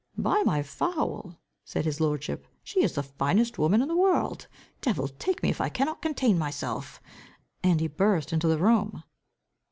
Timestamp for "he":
7.79-7.87